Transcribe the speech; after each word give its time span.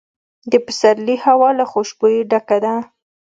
د 0.51 0.53
پسرلي 0.65 1.15
هوا 1.25 1.49
له 1.59 1.65
خوشبویۍ 1.71 2.19
ډکه 2.31 2.57
ده. 2.63 2.73